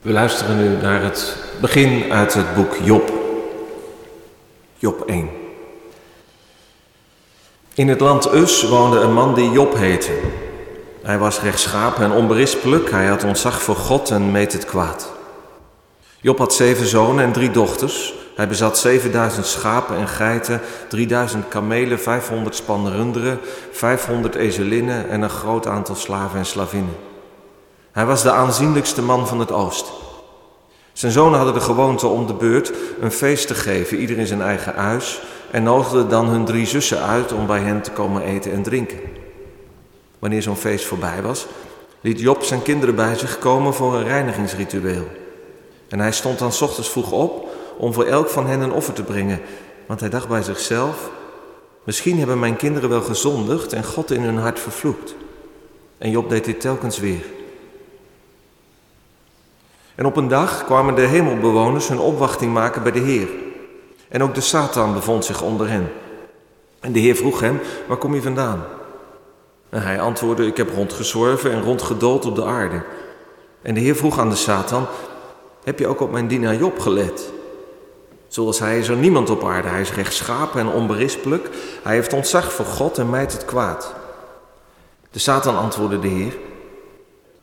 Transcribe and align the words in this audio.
We 0.00 0.12
luisteren 0.12 0.56
nu 0.56 0.76
naar 0.82 1.02
het 1.02 1.36
begin 1.60 2.12
uit 2.12 2.34
het 2.34 2.54
boek 2.54 2.76
Job. 2.82 3.12
Job 4.78 5.04
1. 5.06 5.30
In 7.74 7.88
het 7.88 8.00
land 8.00 8.32
Us 8.32 8.68
woonde 8.68 9.00
een 9.00 9.12
man 9.12 9.34
die 9.34 9.50
Job 9.50 9.74
heette. 9.74 10.18
Hij 11.02 11.18
was 11.18 11.40
rechtschapen 11.40 12.04
en 12.04 12.12
onberispelijk, 12.12 12.90
hij 12.90 13.06
had 13.06 13.24
ontzag 13.24 13.62
voor 13.62 13.76
God 13.76 14.10
en 14.10 14.30
meet 14.30 14.52
het 14.52 14.64
kwaad. 14.64 15.12
Job 16.20 16.38
had 16.38 16.54
zeven 16.54 16.86
zonen 16.86 17.24
en 17.24 17.32
drie 17.32 17.50
dochters. 17.50 18.14
Hij 18.36 18.48
bezat 18.48 18.78
7000 18.78 19.46
schapen 19.46 19.96
en 19.96 20.08
geiten, 20.08 20.60
3000 20.88 21.48
kamelen, 21.48 22.00
500 22.00 22.54
spannen 22.54 22.92
runderen, 22.92 23.40
500 23.72 24.34
ezelinnen 24.34 25.08
en 25.08 25.22
een 25.22 25.30
groot 25.30 25.66
aantal 25.66 25.94
slaven 25.94 26.38
en 26.38 26.46
slavinnen. 26.46 27.09
Hij 27.92 28.06
was 28.06 28.22
de 28.22 28.30
aanzienlijkste 28.30 29.02
man 29.02 29.26
van 29.26 29.40
het 29.40 29.52
oosten. 29.52 29.94
Zijn 30.92 31.12
zonen 31.12 31.36
hadden 31.36 31.54
de 31.54 31.60
gewoonte 31.60 32.06
om 32.06 32.26
de 32.26 32.34
beurt 32.34 32.72
een 33.00 33.10
feest 33.10 33.46
te 33.46 33.54
geven, 33.54 33.98
ieder 33.98 34.18
in 34.18 34.26
zijn 34.26 34.42
eigen 34.42 34.74
huis, 34.74 35.22
en 35.50 35.62
nodigden 35.62 36.08
dan 36.08 36.26
hun 36.26 36.44
drie 36.44 36.66
zussen 36.66 37.02
uit 37.02 37.32
om 37.32 37.46
bij 37.46 37.60
hen 37.60 37.82
te 37.82 37.90
komen 37.90 38.22
eten 38.22 38.52
en 38.52 38.62
drinken. 38.62 38.98
Wanneer 40.18 40.42
zo'n 40.42 40.56
feest 40.56 40.84
voorbij 40.84 41.22
was, 41.22 41.46
liet 42.00 42.20
Job 42.20 42.42
zijn 42.42 42.62
kinderen 42.62 42.94
bij 42.94 43.14
zich 43.14 43.38
komen 43.38 43.74
voor 43.74 43.94
een 43.94 44.04
reinigingsritueel. 44.04 45.08
En 45.88 46.00
hij 46.00 46.12
stond 46.12 46.38
dan 46.38 46.52
ochtends 46.60 46.90
vroeg 46.90 47.12
op 47.12 47.48
om 47.76 47.92
voor 47.92 48.04
elk 48.04 48.28
van 48.28 48.46
hen 48.46 48.60
een 48.60 48.72
offer 48.72 48.94
te 48.94 49.02
brengen, 49.02 49.40
want 49.86 50.00
hij 50.00 50.08
dacht 50.08 50.28
bij 50.28 50.42
zichzelf, 50.42 51.10
misschien 51.84 52.18
hebben 52.18 52.38
mijn 52.38 52.56
kinderen 52.56 52.88
wel 52.88 53.02
gezondigd 53.02 53.72
en 53.72 53.84
God 53.84 54.10
in 54.10 54.22
hun 54.22 54.38
hart 54.38 54.60
vervloekt. 54.60 55.14
En 55.98 56.10
Job 56.10 56.28
deed 56.28 56.44
dit 56.44 56.60
telkens 56.60 56.98
weer. 56.98 57.24
En 60.00 60.06
op 60.06 60.16
een 60.16 60.28
dag 60.28 60.64
kwamen 60.64 60.94
de 60.94 61.00
hemelbewoners 61.00 61.88
hun 61.88 61.98
opwachting 61.98 62.52
maken 62.52 62.82
bij 62.82 62.92
de 62.92 62.98
Heer. 62.98 63.28
En 64.08 64.22
ook 64.22 64.34
de 64.34 64.40
Satan 64.40 64.94
bevond 64.94 65.24
zich 65.24 65.42
onder 65.42 65.68
hen. 65.68 65.92
En 66.80 66.92
de 66.92 66.98
Heer 66.98 67.16
vroeg 67.16 67.40
hem, 67.40 67.60
waar 67.88 67.96
kom 67.96 68.14
je 68.14 68.22
vandaan? 68.22 68.64
En 69.68 69.82
hij 69.82 70.00
antwoordde, 70.00 70.46
ik 70.46 70.56
heb 70.56 70.74
rondgezworven 70.74 71.52
en 71.52 71.62
rondgedoold 71.62 72.24
op 72.24 72.34
de 72.34 72.44
aarde. 72.44 72.82
En 73.62 73.74
de 73.74 73.80
Heer 73.80 73.96
vroeg 73.96 74.18
aan 74.18 74.28
de 74.30 74.36
Satan, 74.36 74.86
heb 75.64 75.78
je 75.78 75.86
ook 75.86 76.00
op 76.00 76.12
mijn 76.12 76.28
dienaar 76.28 76.56
Job 76.56 76.78
gelet? 76.78 77.32
Zoals 78.28 78.58
hij 78.58 78.78
is 78.78 78.88
er 78.88 78.96
niemand 78.96 79.30
op 79.30 79.44
aarde. 79.44 79.68
Hij 79.68 79.80
is 79.80 79.94
rechtschapen 79.94 80.60
en 80.60 80.68
onberispelijk. 80.68 81.48
Hij 81.82 81.94
heeft 81.94 82.12
ontzag 82.12 82.52
voor 82.52 82.64
God 82.66 82.98
en 82.98 83.10
mijt 83.10 83.32
het 83.32 83.44
kwaad. 83.44 83.94
De 85.10 85.18
Satan 85.18 85.58
antwoordde 85.58 85.98
de 85.98 86.08
Heer, 86.08 86.36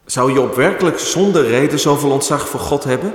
zou 0.07 0.33
Job 0.33 0.55
werkelijk 0.55 0.99
zonder 0.99 1.47
reden 1.47 1.79
zoveel 1.79 2.11
ontzag 2.11 2.49
voor 2.49 2.59
God 2.59 2.83
hebben? 2.83 3.13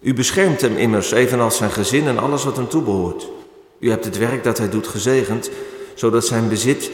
U 0.00 0.14
beschermt 0.14 0.60
hem 0.60 0.76
immers, 0.76 1.10
evenals 1.10 1.56
zijn 1.56 1.70
gezin 1.70 2.06
en 2.06 2.18
alles 2.18 2.44
wat 2.44 2.56
hem 2.56 2.68
toebehoort. 2.68 3.28
U 3.78 3.90
hebt 3.90 4.04
het 4.04 4.18
werk 4.18 4.44
dat 4.44 4.58
hij 4.58 4.68
doet 4.68 4.86
gezegend, 4.86 5.50
zodat 5.94 6.26
zijn 6.26 6.48
bezit 6.48 6.90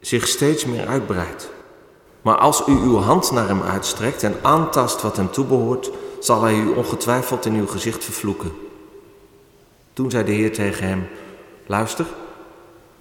zich 0.00 0.28
steeds 0.28 0.64
meer 0.64 0.86
uitbreidt. 0.86 1.50
Maar 2.22 2.36
als 2.36 2.62
u 2.66 2.72
uw 2.72 2.96
hand 2.96 3.30
naar 3.30 3.48
hem 3.48 3.62
uitstrekt 3.62 4.22
en 4.22 4.34
aantast 4.42 5.02
wat 5.02 5.16
hem 5.16 5.30
toebehoort, 5.30 5.90
zal 6.20 6.42
hij 6.42 6.54
u 6.54 6.68
ongetwijfeld 6.68 7.46
in 7.46 7.54
uw 7.54 7.66
gezicht 7.66 8.04
vervloeken. 8.04 8.52
Toen 9.92 10.10
zei 10.10 10.24
de 10.24 10.32
Heer 10.32 10.52
tegen 10.52 10.88
hem: 10.88 11.08
Luister, 11.66 12.06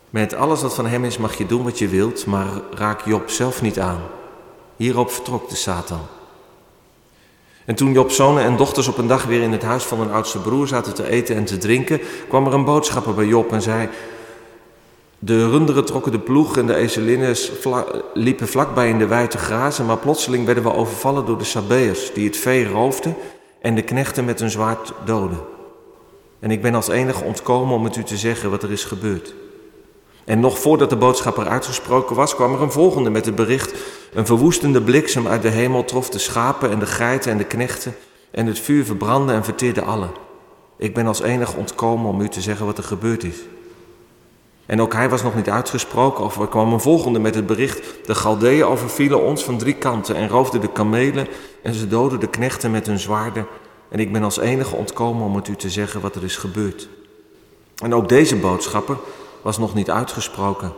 met 0.10 0.34
alles 0.34 0.62
wat 0.62 0.76
van 0.76 0.86
hem 0.86 1.06
is 1.06 1.18
mag 1.18 1.38
je 1.38 1.46
doen 1.46 1.64
wat 1.64 1.80
je 1.80 1.88
wilt, 1.88 2.26
maar 2.26 2.48
raak 2.72 3.06
Job 3.06 3.30
zelf 3.30 3.62
niet 3.62 3.80
aan. 3.80 4.02
Hierop 4.78 5.12
vertrok 5.12 5.50
de 5.50 5.56
Satan. 5.56 6.02
En 7.66 7.76
toen 7.76 7.92
Job's 7.92 8.16
zonen 8.16 8.44
en 8.44 8.58
dochters 8.58 8.88
op 8.88 8.98
een 8.98 9.08
dag 9.08 9.24
weer 9.24 9.42
in 9.42 9.52
het 9.52 9.62
huis 9.62 9.84
van 9.84 10.00
hun 10.00 10.12
oudste 10.12 10.40
broer 10.40 10.68
zaten 10.68 10.94
te 10.94 11.10
eten 11.10 11.36
en 11.36 11.46
te 11.46 11.58
drinken, 11.58 12.00
kwam 12.28 12.46
er 12.46 12.54
een 12.54 12.66
boodschapper 12.66 13.14
bij 13.14 13.26
Job 13.26 13.52
en 13.52 13.62
zei: 13.62 13.90
De 15.20 15.50
runderen 15.50 15.86
trokken 15.86 16.12
de 16.12 16.20
ploeg 16.20 16.58
en 16.58 16.68
de 16.68 16.76
ezelinnen 16.76 17.36
liepen 18.14 18.48
vlakbij 18.48 18.90
in 18.90 18.98
de 18.98 19.08
wei 19.08 19.28
te 19.28 19.38
grazen, 19.38 19.86
maar 19.86 19.98
plotseling 19.98 20.46
werden 20.46 20.64
we 20.64 20.74
overvallen 20.74 21.26
door 21.26 21.38
de 21.38 21.44
Sabeërs, 21.44 22.14
die 22.14 22.26
het 22.26 22.38
vee 22.38 22.68
roofden 22.68 23.16
en 23.62 23.76
de 23.76 23.82
knechten 23.82 24.26
met 24.26 24.40
hun 24.40 24.50
zwaard 24.50 24.94
doden. 25.06 25.40
En 26.40 26.52
ik 26.52 26.62
ben 26.62 26.76
als 26.76 26.88
enige 26.88 27.24
ontkomen 27.24 27.76
om 27.76 27.84
het 27.84 27.96
u 27.96 28.04
te 28.04 28.18
zeggen 28.18 28.50
wat 28.50 28.64
er 28.64 28.72
is 28.72 28.84
gebeurd. 28.84 29.34
En 30.28 30.40
nog 30.40 30.60
voordat 30.60 30.90
de 30.90 30.96
boodschapper 30.96 31.48
uitgesproken 31.48 32.16
was, 32.16 32.36
kwam 32.36 32.54
er 32.54 32.62
een 32.62 32.72
volgende 32.72 33.10
met 33.10 33.26
het 33.26 33.36
bericht: 33.36 33.74
Een 34.14 34.26
verwoestende 34.26 34.82
bliksem 34.82 35.28
uit 35.28 35.42
de 35.42 35.50
hemel 35.50 35.84
trof 35.84 36.10
de 36.10 36.20
schapen 36.20 36.72
en 36.72 36.80
de 36.80 36.86
geiten 36.86 37.32
en 37.32 37.38
de 37.38 37.44
knechten, 37.44 37.96
en 38.32 38.46
het 38.46 38.60
vuur 38.60 38.86
verbrandde 38.86 39.34
en 39.34 39.44
verteerde 39.44 39.82
alle. 39.82 40.08
Ik 40.78 40.94
ben 40.94 41.08
als 41.08 41.22
enig 41.22 41.56
ontkomen 41.56 42.10
om 42.10 42.22
u 42.22 42.28
te 42.28 42.42
zeggen 42.42 42.66
wat 42.66 42.78
er 42.78 42.84
gebeurd 42.84 43.24
is. 43.24 43.38
En 44.66 44.82
ook 44.82 44.94
hij 44.94 45.10
was 45.10 45.24
nog 45.24 45.36
niet 45.36 45.50
uitgesproken, 45.50 46.24
of 46.24 46.40
er 46.40 46.48
kwam 46.48 46.74
een 46.74 46.80
volgende 46.80 47.20
met 47.20 47.36
het 47.36 47.46
bericht: 47.46 47.82
De 48.06 48.16
Galdeeën 48.16 48.66
overvielen 48.66 49.24
ons 49.24 49.44
van 49.44 49.58
drie 49.58 49.76
kanten 49.76 50.16
en 50.16 50.30
roofden 50.30 50.62
de 50.62 50.72
kamelen, 50.72 51.28
en 51.64 51.74
ze 51.74 51.88
doden 51.88 52.20
de 52.20 52.30
knechten 52.30 52.72
met 52.72 52.86
hun 52.86 53.00
zwaarden. 53.00 53.48
En 53.90 54.00
ik 54.00 54.12
ben 54.12 54.24
als 54.24 54.40
enige 54.40 54.76
ontkomen 54.76 55.26
om 55.26 55.36
het 55.36 55.48
u 55.48 55.56
te 55.56 55.70
zeggen 55.70 56.02
wat 56.02 56.16
er 56.16 56.24
is 56.24 56.36
gebeurd. 56.36 56.90
En 57.84 57.94
ook 57.94 58.10
deze 58.10 58.36
boodschapper 58.36 58.98
was 59.48 59.58
nog 59.58 59.74
niet 59.74 59.90
uitgesproken. 59.90 60.74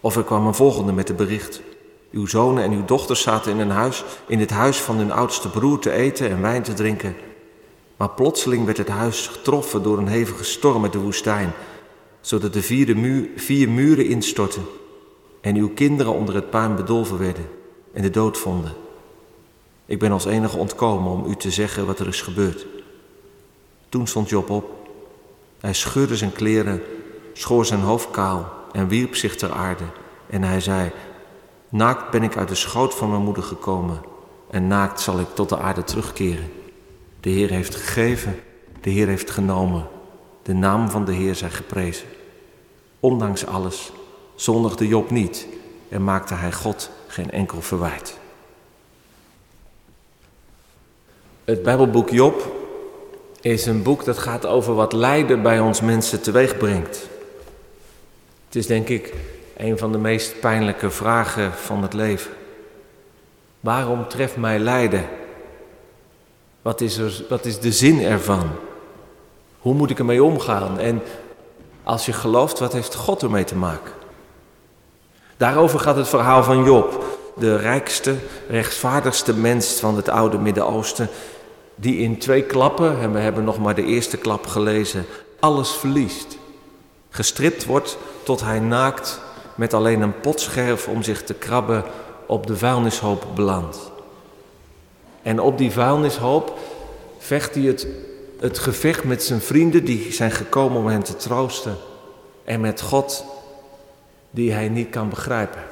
Of 0.00 0.16
er 0.16 0.24
kwam 0.24 0.46
een 0.46 0.54
volgende 0.54 0.92
met 0.92 1.08
het 1.08 1.16
bericht. 1.16 1.62
Uw 2.10 2.26
zonen 2.26 2.64
en 2.64 2.72
uw 2.72 2.84
dochters 2.84 3.22
zaten 3.22 3.52
in 3.52 3.58
een 3.58 3.70
huis, 3.70 4.04
in 4.26 4.40
het 4.40 4.50
huis 4.50 4.80
van 4.80 4.96
hun 4.96 5.12
oudste 5.12 5.48
broer 5.48 5.78
te 5.78 5.90
eten 5.90 6.30
en 6.30 6.40
wijn 6.40 6.62
te 6.62 6.74
drinken. 6.74 7.16
Maar 7.96 8.10
plotseling 8.10 8.64
werd 8.64 8.76
het 8.76 8.88
huis 8.88 9.26
getroffen 9.26 9.82
door 9.82 9.98
een 9.98 10.06
hevige 10.06 10.44
storm 10.44 10.82
uit 10.82 10.92
de 10.92 10.98
woestijn, 10.98 11.52
zodat 12.20 12.52
de 12.52 12.62
vier, 12.62 13.28
vier 13.36 13.68
muren 13.68 14.06
instortten 14.06 14.64
en 15.40 15.56
uw 15.56 15.68
kinderen 15.68 16.12
onder 16.12 16.34
het 16.34 16.50
puin 16.50 16.76
bedolven 16.76 17.18
werden 17.18 17.48
en 17.92 18.02
de 18.02 18.10
dood 18.10 18.38
vonden. 18.38 18.72
Ik 19.86 19.98
ben 19.98 20.12
als 20.12 20.24
enige 20.24 20.56
ontkomen 20.56 21.12
om 21.12 21.30
u 21.30 21.34
te 21.34 21.50
zeggen 21.50 21.86
wat 21.86 21.98
er 21.98 22.08
is 22.08 22.20
gebeurd. 22.20 22.66
Toen 23.88 24.06
stond 24.06 24.28
Job 24.28 24.50
op. 24.50 24.70
Hij 25.60 25.74
scheurde 25.74 26.16
zijn 26.16 26.32
kleren 26.32 26.82
schoor 27.36 27.66
zijn 27.66 27.80
hoofd 27.80 28.10
kaal 28.10 28.52
en 28.72 28.88
wierp 28.88 29.14
zich 29.14 29.36
ter 29.36 29.52
aarde. 29.52 29.84
En 30.30 30.42
hij 30.42 30.60
zei, 30.60 30.90
naakt 31.68 32.10
ben 32.10 32.22
ik 32.22 32.36
uit 32.36 32.48
de 32.48 32.54
schoot 32.54 32.94
van 32.94 33.10
mijn 33.10 33.22
moeder 33.22 33.42
gekomen 33.42 34.00
en 34.50 34.66
naakt 34.66 35.00
zal 35.00 35.20
ik 35.20 35.34
tot 35.34 35.48
de 35.48 35.58
aarde 35.58 35.84
terugkeren. 35.84 36.52
De 37.20 37.30
Heer 37.30 37.50
heeft 37.50 37.74
gegeven, 37.74 38.40
de 38.80 38.90
Heer 38.90 39.06
heeft 39.06 39.30
genomen. 39.30 39.86
De 40.42 40.54
naam 40.54 40.90
van 40.90 41.04
de 41.04 41.12
Heer 41.12 41.34
zij 41.34 41.50
geprezen. 41.50 42.06
Ondanks 43.00 43.46
alles 43.46 43.92
zondigde 44.34 44.88
Job 44.88 45.10
niet 45.10 45.46
en 45.88 46.04
maakte 46.04 46.34
hij 46.34 46.52
God 46.52 46.90
geen 47.06 47.30
enkel 47.30 47.62
verwijt. 47.62 48.18
Het 51.44 51.62
Bijbelboek 51.62 52.10
Job 52.10 52.54
is 53.40 53.66
een 53.66 53.82
boek 53.82 54.04
dat 54.04 54.18
gaat 54.18 54.46
over 54.46 54.74
wat 54.74 54.92
lijden 54.92 55.42
bij 55.42 55.60
ons 55.60 55.80
mensen 55.80 56.22
teweeg 56.22 56.56
brengt. 56.56 57.08
Het 58.46 58.54
is 58.56 58.66
denk 58.66 58.88
ik 58.88 59.14
een 59.56 59.78
van 59.78 59.92
de 59.92 59.98
meest 59.98 60.40
pijnlijke 60.40 60.90
vragen 60.90 61.52
van 61.52 61.82
het 61.82 61.92
leven. 61.92 62.30
Waarom 63.60 64.08
treft 64.08 64.36
mij 64.36 64.58
lijden? 64.58 65.04
Wat 66.62 66.80
is, 66.80 66.96
er, 66.96 67.24
wat 67.28 67.44
is 67.44 67.60
de 67.60 67.72
zin 67.72 68.00
ervan? 68.00 68.50
Hoe 69.58 69.74
moet 69.74 69.90
ik 69.90 69.98
ermee 69.98 70.22
omgaan? 70.22 70.78
En 70.78 71.02
als 71.82 72.06
je 72.06 72.12
gelooft, 72.12 72.58
wat 72.58 72.72
heeft 72.72 72.94
God 72.94 73.22
ermee 73.22 73.44
te 73.44 73.56
maken? 73.56 73.92
Daarover 75.36 75.80
gaat 75.80 75.96
het 75.96 76.08
verhaal 76.08 76.42
van 76.42 76.64
Job, 76.64 77.04
de 77.36 77.56
rijkste, 77.56 78.14
rechtvaardigste 78.48 79.34
mens 79.34 79.72
van 79.72 79.96
het 79.96 80.08
oude 80.08 80.38
Midden-Oosten, 80.38 81.08
die 81.74 81.98
in 81.98 82.18
twee 82.18 82.42
klappen, 82.42 83.00
en 83.00 83.12
we 83.12 83.18
hebben 83.18 83.44
nog 83.44 83.58
maar 83.58 83.74
de 83.74 83.84
eerste 83.84 84.16
klap 84.16 84.46
gelezen, 84.46 85.04
alles 85.40 85.70
verliest. 85.70 86.38
Gestript 87.16 87.64
wordt 87.64 87.98
tot 88.22 88.40
hij 88.40 88.60
naakt 88.60 89.20
met 89.54 89.74
alleen 89.74 90.00
een 90.00 90.20
potscherf 90.20 90.88
om 90.88 91.02
zich 91.02 91.22
te 91.22 91.34
krabben 91.34 91.84
op 92.26 92.46
de 92.46 92.56
vuilnishoop 92.56 93.26
belandt. 93.34 93.90
En 95.22 95.40
op 95.40 95.58
die 95.58 95.70
vuilnishoop 95.70 96.58
vecht 97.18 97.54
hij 97.54 97.64
het, 97.64 97.86
het 98.40 98.58
gevecht 98.58 99.04
met 99.04 99.22
zijn 99.22 99.40
vrienden 99.40 99.84
die 99.84 100.12
zijn 100.12 100.30
gekomen 100.30 100.78
om 100.78 100.86
hem 100.86 101.02
te 101.02 101.16
troosten. 101.16 101.76
En 102.44 102.60
met 102.60 102.80
God 102.80 103.24
die 104.30 104.52
hij 104.52 104.68
niet 104.68 104.90
kan 104.90 105.08
begrijpen. 105.08 105.62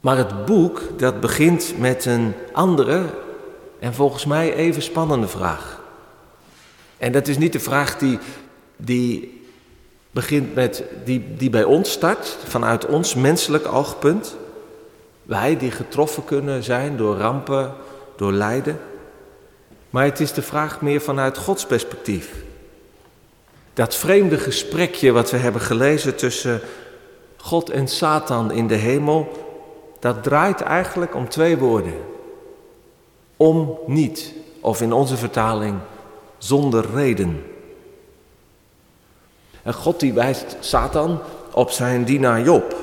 Maar 0.00 0.16
het 0.16 0.44
boek 0.44 0.82
dat 0.96 1.20
begint 1.20 1.78
met 1.78 2.04
een 2.04 2.34
andere 2.52 3.04
en 3.78 3.94
volgens 3.94 4.24
mij 4.24 4.54
even 4.54 4.82
spannende 4.82 5.28
vraag. 5.28 5.80
En 7.02 7.12
dat 7.12 7.28
is 7.28 7.38
niet 7.38 7.52
de 7.52 7.60
vraag 7.60 7.98
die, 7.98 8.18
die 8.84 9.40
begint 10.10 10.54
met, 10.54 10.84
die, 11.04 11.24
die 11.36 11.50
bij 11.50 11.64
ons 11.64 11.90
start, 11.90 12.36
vanuit 12.46 12.86
ons 12.86 13.14
menselijk 13.14 13.66
oogpunt. 13.66 14.36
Wij 15.22 15.56
die 15.56 15.70
getroffen 15.70 16.24
kunnen 16.24 16.62
zijn 16.62 16.96
door 16.96 17.16
rampen, 17.16 17.74
door 18.16 18.32
lijden. 18.32 18.80
Maar 19.90 20.04
het 20.04 20.20
is 20.20 20.32
de 20.32 20.42
vraag 20.42 20.80
meer 20.80 21.00
vanuit 21.00 21.38
Gods 21.38 21.66
perspectief. 21.66 22.34
Dat 23.74 23.94
vreemde 23.94 24.38
gesprekje 24.38 25.12
wat 25.12 25.30
we 25.30 25.36
hebben 25.36 25.60
gelezen 25.60 26.16
tussen 26.16 26.60
God 27.36 27.70
en 27.70 27.88
Satan 27.88 28.50
in 28.52 28.66
de 28.66 28.74
hemel, 28.74 29.28
dat 30.00 30.22
draait 30.22 30.60
eigenlijk 30.60 31.14
om 31.14 31.28
twee 31.28 31.58
woorden. 31.58 31.94
Om 33.36 33.78
niet, 33.86 34.32
of 34.60 34.80
in 34.80 34.92
onze 34.92 35.16
vertaling, 35.16 35.78
zonder 36.38 36.84
reden. 36.94 37.51
En 39.62 39.74
God 39.74 40.00
die 40.00 40.12
wijst 40.12 40.56
Satan 40.60 41.20
op 41.50 41.70
zijn 41.70 42.04
dienaar 42.04 42.42
Job. 42.42 42.76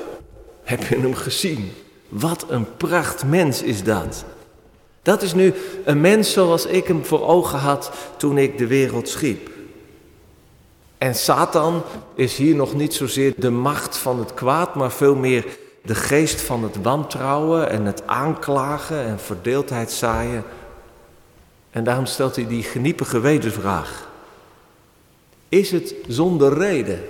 Heb 0.62 0.82
je 0.82 0.96
hem 0.96 1.14
gezien? 1.14 1.72
Wat 2.08 2.44
een 2.48 2.76
pracht 2.76 3.24
mens 3.24 3.62
is 3.62 3.82
dat. 3.82 4.24
Dat 5.02 5.22
is 5.22 5.34
nu 5.34 5.54
een 5.84 6.00
mens 6.00 6.32
zoals 6.32 6.66
ik 6.66 6.86
hem 6.86 7.04
voor 7.04 7.26
ogen 7.26 7.58
had 7.58 7.90
toen 8.16 8.38
ik 8.38 8.58
de 8.58 8.66
wereld 8.66 9.08
schiep. 9.08 9.50
En 10.98 11.14
Satan 11.14 11.82
is 12.14 12.36
hier 12.36 12.54
nog 12.54 12.74
niet 12.74 12.94
zozeer 12.94 13.32
de 13.36 13.50
macht 13.50 13.96
van 13.96 14.18
het 14.18 14.34
kwaad, 14.34 14.74
maar 14.74 14.92
veel 14.92 15.14
meer 15.14 15.46
de 15.82 15.94
geest 15.94 16.40
van 16.40 16.62
het 16.62 16.82
wantrouwen 16.82 17.70
en 17.70 17.84
het 17.84 18.06
aanklagen 18.06 19.04
en 19.04 19.20
verdeeldheid 19.20 19.90
zaaien. 19.90 20.44
En 21.70 21.84
daarom 21.84 22.06
stelt 22.06 22.36
hij 22.36 22.46
die 22.46 22.62
geniepige 22.62 23.20
wedervraag. 23.20 24.08
Is 25.50 25.70
het 25.70 25.94
zonder 26.06 26.58
reden? 26.58 27.04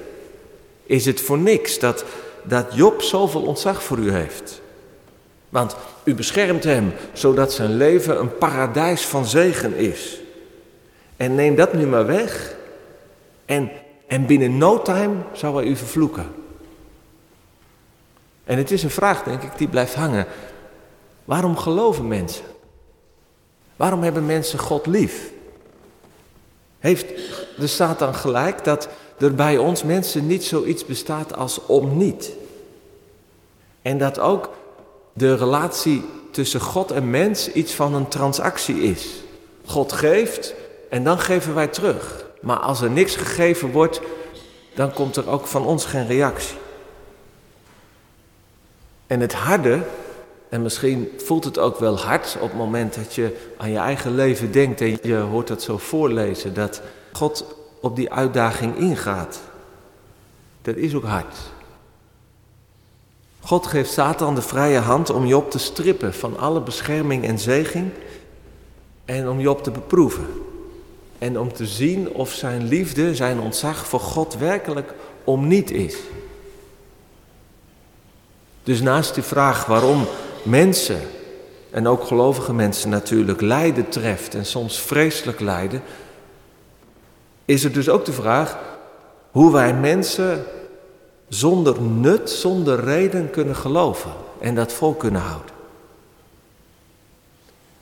Is 0.84 1.04
het 1.06 1.20
voor 1.20 1.38
niks 1.38 1.78
dat, 1.78 2.04
dat 2.42 2.74
Job 2.74 3.02
zoveel 3.02 3.42
ontzag 3.42 3.82
voor 3.82 3.98
u 3.98 4.10
heeft? 4.10 4.60
Want 5.48 5.76
u 6.04 6.14
beschermt 6.14 6.64
hem 6.64 6.92
zodat 7.12 7.52
zijn 7.52 7.76
leven 7.76 8.18
een 8.20 8.38
paradijs 8.38 9.06
van 9.06 9.26
zegen 9.26 9.74
is. 9.76 10.20
En 11.16 11.34
neem 11.34 11.54
dat 11.54 11.72
nu 11.72 11.86
maar 11.86 12.06
weg 12.06 12.56
en, 13.44 13.70
en 14.06 14.26
binnen 14.26 14.58
no 14.58 14.82
time 14.82 15.14
zou 15.32 15.56
hij 15.56 15.64
u 15.64 15.76
vervloeken. 15.76 16.26
En 18.44 18.58
het 18.58 18.70
is 18.70 18.82
een 18.82 18.90
vraag, 18.90 19.22
denk 19.22 19.42
ik, 19.42 19.58
die 19.58 19.68
blijft 19.68 19.94
hangen. 19.94 20.26
Waarom 21.24 21.56
geloven 21.56 22.08
mensen? 22.08 22.44
Waarom 23.76 24.02
hebben 24.02 24.26
mensen 24.26 24.58
God 24.58 24.86
lief? 24.86 25.30
Heeft 26.80 27.06
de 27.56 27.66
Satan 27.66 28.14
gelijk 28.14 28.64
dat 28.64 28.88
er 29.18 29.34
bij 29.34 29.58
ons 29.58 29.82
mensen 29.82 30.26
niet 30.26 30.44
zoiets 30.44 30.86
bestaat 30.86 31.36
als 31.36 31.66
om 31.66 31.96
niet? 31.96 32.32
En 33.82 33.98
dat 33.98 34.18
ook 34.18 34.50
de 35.12 35.34
relatie 35.34 36.04
tussen 36.30 36.60
God 36.60 36.90
en 36.90 37.10
mens 37.10 37.52
iets 37.52 37.72
van 37.74 37.94
een 37.94 38.08
transactie 38.08 38.82
is. 38.82 39.06
God 39.64 39.92
geeft 39.92 40.54
en 40.90 41.04
dan 41.04 41.18
geven 41.18 41.54
wij 41.54 41.68
terug. 41.68 42.24
Maar 42.40 42.58
als 42.58 42.80
er 42.80 42.90
niks 42.90 43.16
gegeven 43.16 43.70
wordt, 43.70 44.00
dan 44.74 44.92
komt 44.92 45.16
er 45.16 45.28
ook 45.28 45.46
van 45.46 45.66
ons 45.66 45.84
geen 45.84 46.06
reactie. 46.06 46.56
En 49.06 49.20
het 49.20 49.32
harde, 49.32 49.82
en 50.50 50.62
misschien 50.62 51.08
voelt 51.16 51.44
het 51.44 51.58
ook 51.58 51.78
wel 51.78 51.98
hard 51.98 52.36
op 52.40 52.48
het 52.48 52.58
moment 52.58 52.94
dat 52.94 53.14
je 53.14 53.36
aan 53.56 53.70
je 53.70 53.78
eigen 53.78 54.14
leven 54.14 54.52
denkt 54.52 54.80
en 54.80 54.98
je 55.02 55.16
hoort 55.16 55.48
dat 55.48 55.62
zo 55.62 55.78
voorlezen, 55.78 56.54
dat 56.54 56.82
God 57.12 57.56
op 57.80 57.96
die 57.96 58.12
uitdaging 58.12 58.76
ingaat. 58.76 59.40
Dat 60.62 60.76
is 60.76 60.94
ook 60.94 61.04
hard. 61.04 61.36
God 63.40 63.66
geeft 63.66 63.92
Satan 63.92 64.34
de 64.34 64.42
vrije 64.42 64.78
hand 64.78 65.10
om 65.10 65.26
Job 65.26 65.50
te 65.50 65.58
strippen 65.58 66.14
van 66.14 66.38
alle 66.38 66.60
bescherming 66.60 67.24
en 67.24 67.38
zeging 67.38 67.90
en 69.04 69.28
om 69.28 69.40
Job 69.40 69.62
te 69.62 69.70
beproeven. 69.70 70.26
En 71.18 71.38
om 71.38 71.52
te 71.52 71.66
zien 71.66 72.12
of 72.12 72.32
zijn 72.32 72.68
liefde, 72.68 73.14
zijn 73.14 73.40
ontzag 73.40 73.86
voor 73.86 74.00
God 74.00 74.36
werkelijk 74.36 74.94
om 75.24 75.46
niet 75.46 75.70
is. 75.70 75.96
Dus 78.62 78.80
naast 78.80 79.14
die 79.14 79.22
vraag 79.22 79.66
waarom 79.66 80.06
mensen, 80.44 81.00
en 81.70 81.88
ook 81.88 82.04
gelovige 82.04 82.52
mensen 82.52 82.90
natuurlijk, 82.90 83.40
lijden 83.40 83.88
treft 83.88 84.34
en 84.34 84.46
soms 84.46 84.80
vreselijk 84.80 85.40
lijden, 85.40 85.82
is 87.44 87.64
er 87.64 87.72
dus 87.72 87.88
ook 87.88 88.04
de 88.04 88.12
vraag 88.12 88.58
hoe 89.30 89.52
wij 89.52 89.74
mensen 89.74 90.44
zonder 91.28 91.82
nut, 91.82 92.30
zonder 92.30 92.84
reden 92.84 93.30
kunnen 93.30 93.56
geloven 93.56 94.12
en 94.40 94.54
dat 94.54 94.72
vol 94.72 94.94
kunnen 94.94 95.20
houden. 95.20 95.50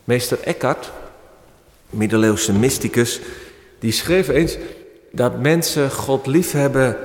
Meester 0.03 0.39
Eckhart, 0.43 0.91
middeleeuwse 1.89 2.53
mysticus, 2.53 3.19
die 3.79 3.91
schreef 3.91 4.27
eens 4.27 4.57
dat 5.11 5.39
mensen 5.39 5.91
God 5.91 6.25
lief 6.25 6.51
hebben 6.51 6.97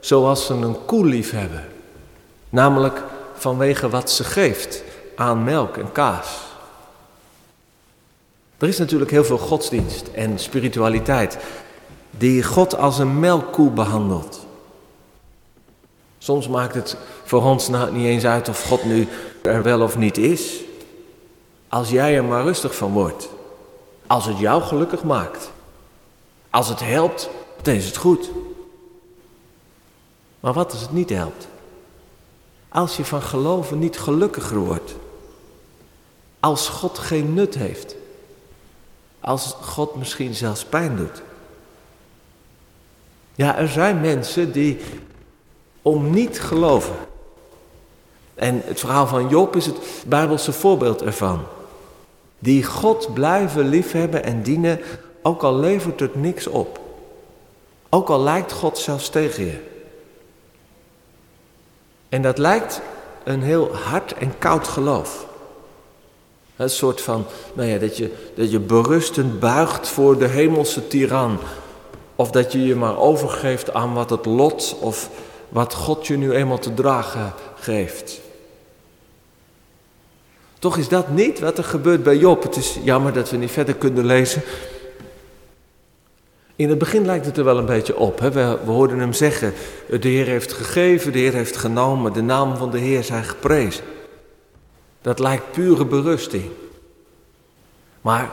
zoals 0.00 0.46
ze 0.46 0.54
een 0.54 0.84
koe 0.84 1.06
lief 1.06 1.30
hebben. 1.30 1.64
Namelijk 2.48 3.02
vanwege 3.34 3.88
wat 3.88 4.10
ze 4.10 4.24
geeft 4.24 4.82
aan 5.20 5.44
melk 5.44 5.76
en 5.76 5.92
kaas. 5.92 6.38
Er 8.58 8.68
is 8.68 8.78
natuurlijk 8.78 9.10
heel 9.10 9.24
veel 9.24 9.38
godsdienst 9.38 10.08
en 10.08 10.38
spiritualiteit 10.38 11.38
die 12.10 12.42
God 12.42 12.76
als 12.76 12.98
een 12.98 13.18
melkkoe 13.18 13.70
behandelt. 13.70 14.46
Soms 16.18 16.48
maakt 16.48 16.74
het 16.74 16.96
voor 17.24 17.42
ons 17.42 17.68
nou 17.68 17.92
niet 17.92 18.06
eens 18.06 18.24
uit 18.24 18.48
of 18.48 18.64
God 18.64 18.84
nu 18.84 19.08
er 19.42 19.62
wel 19.62 19.80
of 19.80 19.96
niet 19.96 20.18
is. 20.18 20.60
Als 21.68 21.90
jij 21.90 22.16
er 22.16 22.24
maar 22.24 22.42
rustig 22.42 22.74
van 22.74 22.92
wordt. 22.92 23.28
Als 24.06 24.26
het 24.26 24.38
jou 24.38 24.62
gelukkig 24.62 25.02
maakt. 25.02 25.50
Als 26.50 26.68
het 26.68 26.80
helpt, 26.80 27.30
dan 27.62 27.74
is 27.74 27.86
het 27.86 27.96
goed. 27.96 28.30
Maar 30.40 30.52
wat 30.52 30.72
als 30.72 30.80
het 30.80 30.92
niet 30.92 31.10
helpt? 31.10 31.48
Als 32.68 32.96
je 32.96 33.04
van 33.04 33.22
geloven 33.22 33.78
niet 33.78 33.98
gelukkiger 33.98 34.58
wordt. 34.58 34.94
Als 36.40 36.68
God 36.68 36.98
geen 36.98 37.34
nut 37.34 37.54
heeft. 37.54 37.96
Als 39.20 39.56
God 39.60 39.94
misschien 39.94 40.34
zelfs 40.34 40.64
pijn 40.64 40.96
doet. 40.96 41.22
Ja, 43.34 43.56
er 43.56 43.68
zijn 43.68 44.00
mensen 44.00 44.52
die 44.52 44.80
om 45.82 46.10
niet 46.10 46.40
geloven. 46.40 46.94
En 48.34 48.62
het 48.64 48.80
verhaal 48.80 49.06
van 49.06 49.28
Job 49.28 49.56
is 49.56 49.66
het 49.66 49.76
Bijbelse 50.06 50.52
voorbeeld 50.52 51.02
ervan. 51.02 51.40
Die 52.38 52.64
God 52.64 53.14
blijven 53.14 53.68
liefhebben 53.68 54.24
en 54.24 54.42
dienen, 54.42 54.80
ook 55.22 55.42
al 55.42 55.54
levert 55.54 56.00
het 56.00 56.14
niks 56.14 56.46
op. 56.46 56.80
Ook 57.88 58.08
al 58.08 58.20
lijkt 58.20 58.52
God 58.52 58.78
zelfs 58.78 59.08
tegen 59.08 59.44
je. 59.44 59.68
En 62.08 62.22
dat 62.22 62.38
lijkt 62.38 62.80
een 63.24 63.42
heel 63.42 63.74
hard 63.76 64.12
en 64.14 64.38
koud 64.38 64.68
geloof. 64.68 65.26
Een 66.60 66.70
soort 66.70 67.00
van, 67.00 67.26
nou 67.52 67.68
ja, 67.68 67.78
dat 67.78 67.96
je, 67.96 68.10
dat 68.34 68.50
je 68.50 68.58
berustend 68.58 69.40
buigt 69.40 69.88
voor 69.88 70.18
de 70.18 70.26
hemelse 70.26 70.86
tiran. 70.88 71.38
Of 72.16 72.30
dat 72.30 72.52
je 72.52 72.66
je 72.66 72.74
maar 72.74 72.98
overgeeft 72.98 73.72
aan 73.72 73.94
wat 73.94 74.10
het 74.10 74.26
lot 74.26 74.76
of 74.80 75.10
wat 75.48 75.74
God 75.74 76.06
je 76.06 76.16
nu 76.16 76.32
eenmaal 76.32 76.58
te 76.58 76.74
dragen 76.74 77.32
geeft. 77.54 78.20
Toch 80.58 80.76
is 80.76 80.88
dat 80.88 81.10
niet 81.10 81.38
wat 81.38 81.58
er 81.58 81.64
gebeurt 81.64 82.02
bij 82.02 82.16
Job. 82.16 82.42
Het 82.42 82.56
is 82.56 82.78
jammer 82.82 83.12
dat 83.12 83.30
we 83.30 83.36
niet 83.36 83.50
verder 83.50 83.74
kunnen 83.74 84.06
lezen. 84.06 84.42
In 86.56 86.68
het 86.68 86.78
begin 86.78 87.06
lijkt 87.06 87.26
het 87.26 87.36
er 87.36 87.44
wel 87.44 87.58
een 87.58 87.66
beetje 87.66 87.96
op. 87.96 88.20
Hè? 88.20 88.30
We, 88.30 88.58
we 88.64 88.70
hoorden 88.70 88.98
hem 88.98 89.12
zeggen, 89.12 89.52
de 90.00 90.08
Heer 90.08 90.26
heeft 90.26 90.52
gegeven, 90.52 91.12
de 91.12 91.18
Heer 91.18 91.34
heeft 91.34 91.56
genomen, 91.56 92.12
de 92.12 92.22
naam 92.22 92.56
van 92.56 92.70
de 92.70 92.78
Heer 92.78 93.04
zijn 93.04 93.24
geprezen. 93.24 93.84
Dat 95.00 95.18
lijkt 95.18 95.52
pure 95.52 95.84
berusting. 95.84 96.50
Maar 98.00 98.30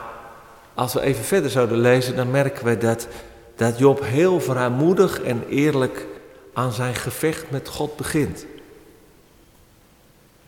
als 0.74 0.94
we 0.94 1.02
even 1.02 1.24
verder 1.24 1.50
zouden 1.50 1.78
lezen, 1.78 2.16
dan 2.16 2.32
merken 2.32 2.66
we 2.66 2.78
dat, 2.78 3.08
dat 3.56 3.78
Job 3.78 4.04
heel 4.04 4.40
vrijmoedig 4.40 5.22
en 5.22 5.44
eerlijk 5.50 6.06
aan 6.54 6.72
zijn 6.72 6.96
gevecht 6.96 7.52
met 7.52 7.68
God 7.68 7.96
begint. 7.96 8.46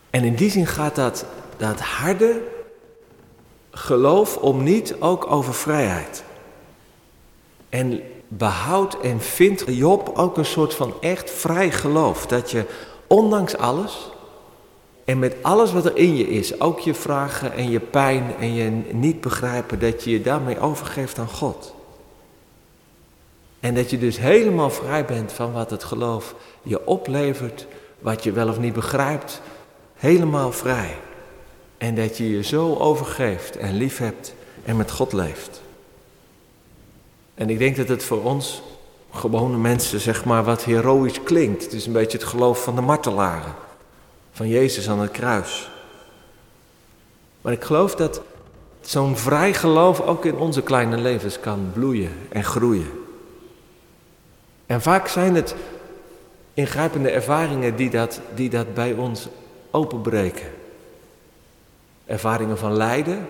En 0.10 0.24
in 0.24 0.36
die 0.36 0.52
zin 0.52 0.68
gaat 0.68 0.96
dat, 0.96 1.26
dat 1.58 1.80
harde 1.80 2.42
geloof 3.72 4.38
om 4.38 4.64
niet 4.64 4.96
ook 5.00 5.32
over 5.32 5.54
vrijheid. 5.54 6.24
En 7.70 8.02
behoudt 8.28 9.00
en 9.00 9.22
vindt 9.22 9.64
Job 9.68 10.12
ook 10.14 10.38
een 10.38 10.46
soort 10.46 10.74
van 10.74 10.94
echt 11.02 11.32
vrij 11.32 11.72
geloof. 11.72 12.26
Dat 12.26 12.52
je 12.52 12.66
ondanks 13.08 13.58
alles 13.58 14.10
en 15.10 15.20
met 15.20 15.36
alles 15.42 15.72
wat 15.72 15.86
er 15.86 15.98
in 15.98 16.16
je 16.16 16.28
is, 16.28 16.60
ook 16.60 16.80
je 16.80 16.94
vragen 16.94 17.54
en 17.54 17.70
je 17.70 17.80
pijn 17.80 18.36
en 18.40 18.54
je 18.54 18.70
niet 18.92 19.22
begrijpen, 19.22 19.80
dat 19.80 20.04
je 20.04 20.10
je 20.10 20.22
daarmee 20.22 20.60
overgeeft 20.60 21.20
aan 21.20 21.28
God. 21.28 21.74
En 23.60 23.76
dat 23.76 23.90
je 23.90 23.98
dus 23.98 24.18
helemaal 24.20 24.70
vrij 24.70 25.06
bent 25.06 25.32
van 25.32 25.52
wat 25.52 25.70
het 25.70 25.84
geloof 25.84 26.36
je 26.64 26.88
oplevert, 26.88 27.68
wat 28.00 28.24
je 28.24 28.32
wel 28.32 28.48
of 28.48 28.60
niet 28.60 28.74
begrijpt, 28.74 29.42
helemaal 29.96 30.52
vrij. 30.52 30.98
En 31.78 31.96
dat 31.96 32.18
je 32.18 32.30
je 32.32 32.44
zo 32.44 32.76
overgeeft 32.76 33.58
en 33.58 33.74
lief 33.74 33.98
hebt 33.98 34.34
en 34.66 34.78
met 34.78 34.92
God 34.92 35.14
leeft. 35.14 35.62
En 37.36 37.50
ik 37.50 37.58
denk 37.58 37.76
dat 37.76 37.88
het 37.88 38.04
voor 38.04 38.24
ons, 38.24 38.62
gewone 39.12 39.58
mensen, 39.58 40.00
zeg 40.00 40.26
maar, 40.26 40.44
wat 40.44 40.64
heroïsch 40.64 41.24
klinkt. 41.24 41.64
Het 41.64 41.74
is 41.74 41.86
een 41.86 41.94
beetje 41.94 42.18
het 42.18 42.28
geloof 42.28 42.64
van 42.64 42.76
de 42.76 42.82
martelaren. 42.82 43.68
Van 44.40 44.48
Jezus 44.48 44.90
aan 44.90 45.00
het 45.00 45.12
kruis. 45.12 45.70
Maar 47.42 47.54
ik 47.54 47.64
geloof 47.64 47.96
dat 47.96 48.22
zo'n 48.82 49.18
vrij 49.18 49.54
geloof 49.54 50.02
ook 50.02 50.26
in 50.26 50.36
onze 50.36 50.62
kleine 50.62 50.98
levens 50.98 51.40
kan 51.40 51.72
bloeien 51.74 52.12
en 52.30 52.44
groeien. 52.44 52.92
En 54.66 54.82
vaak 54.82 55.08
zijn 55.08 55.36
het 55.36 55.56
ingrijpende 56.54 57.10
ervaringen 57.10 57.76
die 57.76 57.90
dat, 57.90 58.22
die 58.36 58.50
dat 58.50 58.74
bij 58.74 58.94
ons 58.94 59.28
openbreken. 59.72 60.50
Ervaringen 62.06 62.58
van 62.58 62.74
lijden, 62.74 63.28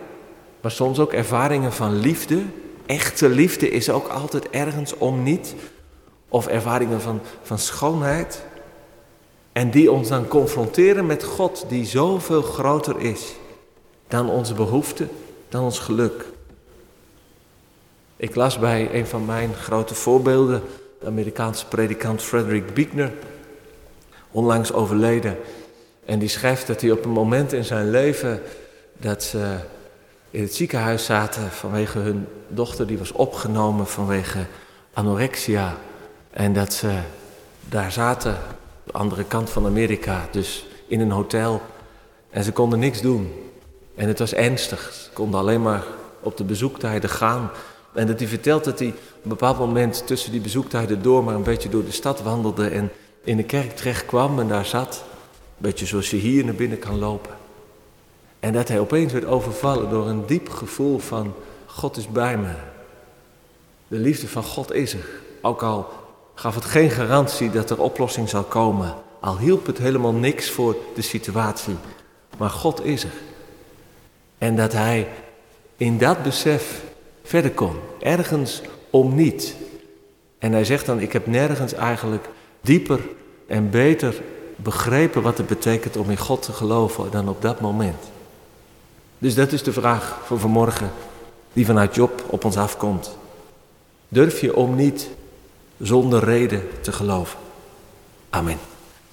maar 0.62 0.72
soms 0.72 1.00
ook 1.00 1.14
ervaringen 1.14 1.74
van 1.74 1.96
liefde. 1.96 2.44
Echte 2.86 3.30
liefde 3.30 3.70
is 3.70 3.90
ook 3.90 4.08
altijd 4.08 4.50
ergens 4.50 4.98
om 4.98 5.24
niet. 5.24 5.56
Of 6.28 6.48
ervaringen 6.48 7.02
van, 7.02 7.22
van 7.42 7.60
schoonheid. 7.60 8.48
En 9.60 9.70
die 9.70 9.92
ons 9.92 10.08
dan 10.08 10.28
confronteren 10.28 11.06
met 11.06 11.24
God, 11.24 11.66
die 11.68 11.86
zoveel 11.86 12.42
groter 12.42 13.00
is 13.00 13.36
dan 14.08 14.30
onze 14.30 14.54
behoeften, 14.54 15.10
dan 15.50 15.64
ons 15.64 15.80
geluk. 15.80 16.26
Ik 18.16 18.36
las 18.36 18.60
bij 18.60 18.90
een 18.94 19.08
van 19.08 19.26
mijn 19.26 19.54
grote 19.54 19.96
voorbeelden, 19.96 20.62
de 21.00 21.06
Amerikaanse 21.06 21.66
predikant 21.66 22.22
Frederick 22.22 22.74
Buechner, 22.74 23.14
onlangs 24.32 24.74
overleden. 24.74 25.38
En 26.06 26.20
die 26.20 26.30
schrijft 26.30 26.68
dat 26.68 26.82
hij 26.82 26.92
op 26.92 27.06
een 27.06 27.12
moment 27.12 27.54
in 27.54 27.66
zijn 27.66 27.90
leven 27.90 28.42
dat 28.98 29.24
ze 29.24 29.56
in 30.32 30.42
het 30.42 30.56
ziekenhuis 30.56 31.06
zaten 31.06 31.52
vanwege 31.52 32.00
hun 32.00 32.28
dochter, 32.48 32.88
die 32.88 32.98
was 32.98 33.12
opgenomen 33.12 33.88
vanwege 33.88 34.46
anorexia. 34.94 35.78
En 36.32 36.54
dat 36.54 36.74
ze 36.74 37.00
daar 37.70 37.92
zaten, 37.92 38.38
de 38.92 38.98
andere 38.98 39.24
kant 39.24 39.50
van 39.50 39.66
Amerika, 39.66 40.28
dus 40.32 40.66
in 40.88 41.00
een 41.00 41.12
hotel. 41.12 41.62
En 42.30 42.44
ze 42.44 42.52
konden 42.52 42.80
niks 42.80 43.02
doen. 43.02 43.34
En 43.96 44.08
het 44.08 44.20
was 44.20 44.34
ernstig. 44.34 44.94
Ze 44.94 45.10
konden 45.14 45.40
alleen 45.40 45.62
maar 45.62 45.84
op 46.20 46.38
de 46.38 46.44
bezoektijden 46.44 47.10
gaan. 47.10 47.52
En 47.94 48.08
dat 48.08 48.20
hij 48.20 48.28
vertelt 48.28 48.64
dat 48.64 48.80
hij 48.80 48.88
op 48.88 49.24
een 49.24 49.30
bepaald 49.30 49.58
moment 49.58 50.08
tussen 50.08 50.32
die 50.32 50.42
bezoektijden 50.42 51.02
door 51.02 51.24
maar 51.24 51.36
een 51.36 51.44
beetje 51.44 51.70
door 51.70 51.86
de 51.86 51.92
stad 51.92 52.22
wandelde 52.22 52.68
en 52.68 52.92
in 53.24 53.38
de 53.38 53.44
kerk 53.44 53.76
terecht 53.76 54.06
kwam 54.06 54.40
en 54.40 54.48
daar 54.48 54.66
zat. 54.66 55.04
Een 55.36 55.42
beetje 55.58 55.86
zoals 55.86 56.10
je 56.10 56.18
hier 56.18 56.46
naar 56.46 56.54
binnen 56.54 56.80
kan 56.80 57.00
lopen. 57.00 57.38
En 58.40 58.54
dat 58.54 58.68
hij 58.68 58.80
opeens 58.80 59.14
werd 59.14 59.26
overvallen 59.26 59.90
door 59.90 60.08
een 60.08 60.26
diep 60.26 60.50
gevoel 60.50 61.00
van 61.00 61.34
God 61.66 61.98
is 61.98 62.08
bij 62.08 62.38
me. 62.38 62.54
De 63.88 63.98
liefde 63.98 64.28
van 64.28 64.44
God 64.44 64.74
is 64.74 64.94
er. 64.94 65.10
Ook 65.42 65.64
al 65.64 65.90
gaf 66.40 66.56
het 66.56 66.66
geen 66.66 66.90
garantie 66.90 67.50
dat 67.50 67.70
er 67.70 67.82
oplossing 67.82 68.30
zal 68.30 68.44
komen. 68.44 68.96
Al 69.20 69.38
hielp 69.38 69.66
het 69.66 69.78
helemaal 69.78 70.14
niks 70.14 70.50
voor 70.50 70.76
de 70.96 71.02
situatie. 71.02 71.76
Maar 72.38 72.50
God 72.50 72.86
is 72.86 73.04
er. 73.04 73.14
En 74.38 74.56
dat 74.56 74.74
hij 74.74 75.08
in 75.78 75.98
dat 75.98 76.24
besef 76.24 76.84
verder 77.24 77.52
kon. 77.52 77.76
Ergens 78.00 78.62
om 78.90 79.16
niet. 79.16 79.56
En 80.38 80.52
hij 80.52 80.66
zegt 80.66 80.86
dan, 80.86 81.00
ik 81.00 81.14
heb 81.14 81.28
nergens 81.28 81.74
eigenlijk 81.74 82.30
dieper 82.62 83.00
en 83.48 83.70
beter 83.70 84.22
begrepen 84.56 85.22
wat 85.22 85.38
het 85.38 85.48
betekent 85.48 85.98
om 85.98 86.10
in 86.10 86.18
God 86.18 86.42
te 86.42 86.54
geloven 86.54 87.12
dan 87.12 87.30
op 87.30 87.42
dat 87.42 87.62
moment. 87.62 88.04
Dus 89.18 89.36
dat 89.36 89.52
is 89.52 89.64
de 89.64 89.74
vraag 89.74 90.20
voor 90.26 90.40
vanmorgen 90.40 90.92
die 91.54 91.66
vanuit 91.66 91.96
Job 91.96 92.24
op 92.28 92.46
ons 92.46 92.58
afkomt. 92.58 93.18
Durf 94.08 94.42
je 94.42 94.56
om 94.56 94.76
niet 94.76 95.10
zonder 95.82 96.24
reden 96.24 96.64
te 96.82 96.92
geloven? 96.92 97.40
Amen. 98.30 98.58